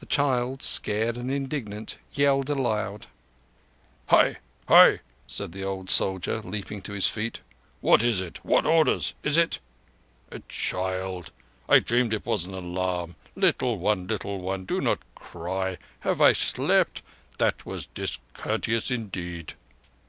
The 0.00 0.06
child, 0.06 0.60
scared 0.60 1.16
and 1.16 1.30
indignant, 1.30 1.96
yelled 2.12 2.50
aloud. 2.50 3.06
"Hai! 4.08 4.38
Hai!" 4.66 4.98
said 5.28 5.52
the 5.52 5.84
soldier, 5.86 6.40
leaping 6.42 6.82
to 6.82 6.92
his 6.94 7.06
feet. 7.06 7.42
"What 7.80 8.02
is 8.02 8.20
it? 8.20 8.44
What 8.44 8.66
orders?... 8.66 9.14
It 9.22 9.36
is... 9.38 9.60
a 10.32 10.40
child! 10.48 11.30
I 11.68 11.78
dreamed 11.78 12.12
it 12.12 12.26
was 12.26 12.44
an 12.44 12.54
alarm. 12.54 13.14
Little 13.36 13.78
one—little 13.78 14.40
one—do 14.40 14.80
not 14.80 14.98
cry. 15.14 15.78
Have 16.00 16.20
I 16.20 16.32
slept? 16.32 17.02
That 17.38 17.64
was 17.64 17.86
discourteous 17.86 18.90
indeed!" 18.90 19.54